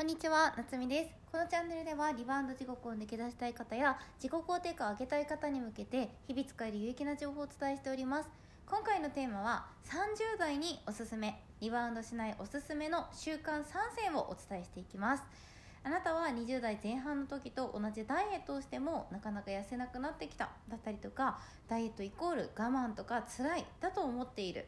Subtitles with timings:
[0.00, 1.10] こんにちは、なつみです。
[1.30, 8.30] このチャンネルではリバウンド地獄を抜け出したい方や自己肯定感を上げたい方に向けて日々使える有益な情報をお伝えしております。
[8.64, 15.22] 今回のテーマは30代におすすめ、リバウンドしないおすすめの習慣3選をお伝えしていきます。
[15.84, 24.64] あなたは20代前半の時と同じダイエットをしてもなかなか痩せなくなってきただったりとかダイエットイコール我慢とか辛いだと思っている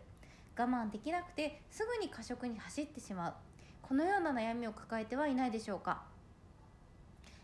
[0.58, 3.34] 我慢できなくてすぐに過食に走ってしまう
[3.82, 6.02] このような悩みを抱えてはいないでしょうか。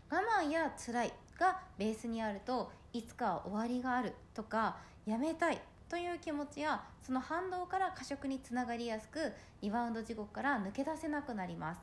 [0.09, 11.81] 我慢や辛いがベースにあるといつかは終わりがあるとかやめたいという気持ちやその反動から過食につながりやすくリバウンド地獄から抜け出せなくなります。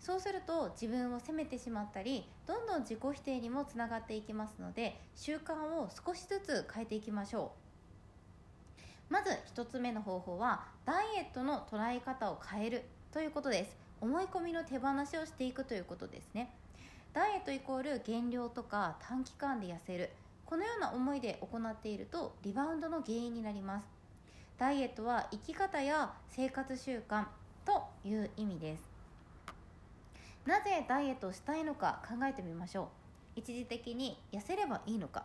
[0.00, 7.61] そうすると自分を責めてしまったりどんどん自己否定にもつながっていきますので習慣を少しずつ変えていきましょう。
[9.12, 13.76] まず1つ目の方法はダイエットの捉え方を変えるということです。
[14.00, 16.50] 思い込みの手放しをしていくということですね。
[17.12, 20.08] ダイエットイコール減量とか短期間で痩せる。
[20.46, 23.84] このような思いで行っているとリバウンドの原因になります。
[24.56, 27.26] ダイエットは生き方や生活習慣
[27.66, 28.82] という意味です。
[30.46, 32.84] なぜダイエットをしたいのか考えてみましょ
[33.36, 33.40] う。
[33.40, 35.24] 一時的に痩せればいいのか。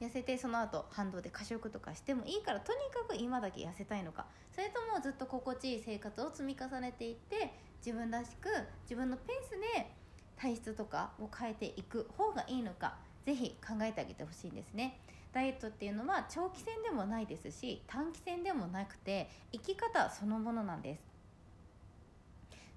[0.00, 4.26] 痩せてその後反動で過食とかしてもいいからとにかく今だけ痩せたいのか。
[4.52, 7.52] それともずっと心地いい生活を積み重ねていって
[7.84, 8.48] 自分らしく
[8.82, 9.90] 自分のペースで
[10.36, 15.00] 体質とかを変えていく方がいいのかぜひ考えてあげてほしいんですね。
[15.32, 21.02] ダイエットっていうのは長期戦でもないですし短期戦でもなくて生き方そのものなんです。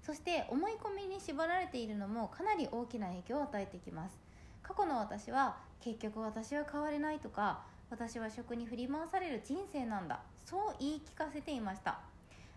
[0.02, 4.21] そして思い込みに縛られているのもかなり大きな影響を与えてきます。
[4.62, 7.60] 過去の私は結局私は変われないとか
[7.90, 12.00] 私は食に振り回される人生なんだそう言い聞かせていました。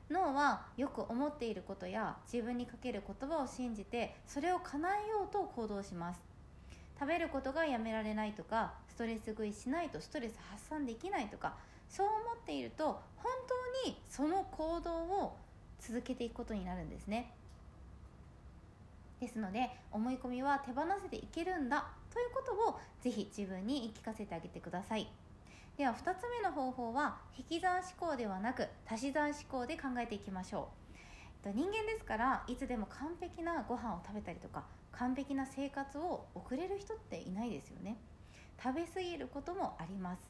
[0.09, 6.19] 脳はよく思っていることや自分にかける言葉を信じてそれを叶えようと行動します。
[6.97, 11.55] 食べることがやめられないとかストレス食いしないとストレス発散できないとか
[11.89, 13.31] そう思っていると本
[13.83, 15.37] 当にその行動を
[15.79, 17.33] 続けていくことになるんですね。
[19.19, 25.07] ですので思い込みは手放せていけるんだということをぜひ自分に言い聞かせてあげてください。
[25.77, 30.69] では2つ目の方法は引き算思考ではなく足し算思考で考えていきましょ
[31.43, 31.49] う。
[31.53, 37.97] 人間ですからいつでも完璧なご飯を食べたりとか完璧な生活を送れる人っていないですよね。
[38.61, 40.21] 食べ過ぎることもあります。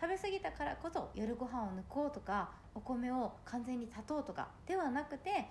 [0.00, 5.46] 食べ過ぎたからこそ夜ご飯を抜こうとかお米を完全に断とうとかではなくて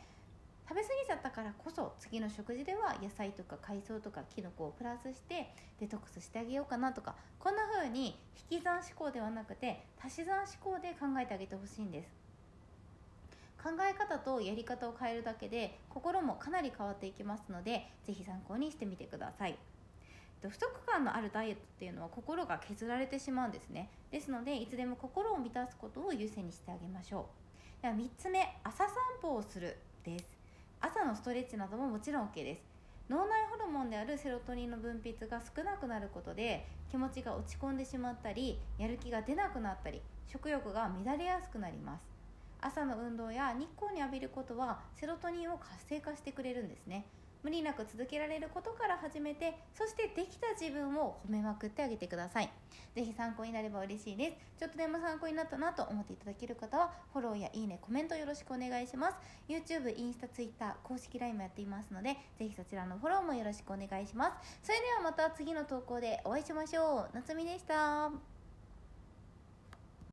[0.71, 8.17] 食べ過ぎちゃったからこそ次の食事では野菜とか海藻とかきのこをプラスしてデトックスしてあげようかなとかこんな風に
[8.49, 12.07] 引き算思考ではなくて足し算思考で考えてあげてほしいんです。
[13.61, 19.57] 考え方とやり方を変えるだけで心もかなり変わっていきますので是非参考にしてみてください。
[20.41, 23.89] 不足感のあるダイエットっていうのは心が削られてしまうんですね。
[24.09, 27.27] ですのでいつでも心を満たすことを優先にしてあげましょ
[27.79, 27.81] う。
[27.81, 30.40] では3つ目朝散歩をするです。
[30.83, 32.63] 朝のストレッチなどももちろん OK です。
[33.07, 42.03] 脳内ホルモンであるセロトニンの分泌が少なくなることで気持ちが落ち込んでしまったりやる気が出なくなったり食欲が乱れやすくなります。
[42.61, 47.05] 朝の運動や日光に浴びることはセロトニンを活性化してくれるんですね。
[47.43, 52.49] 無理なく続けられることから始めてそしてできた自分を褒めまくってあげてください。
[52.93, 54.59] 是非参考になれば嬉しいです。
[54.59, 59.15] ちょっとでも参考になったなと思っていただける方はフォローやいいねコメントよろしくお願いします。
[59.47, 64.57] YouTube、インスタ、Twitter 公式 LINE もやっていますのでぜひそちらのフォローもよろしくお願いします。
[64.63, 67.15] それではまた次の投稿でお会いしましょう。
[67.15, 68.40] 夏美でした。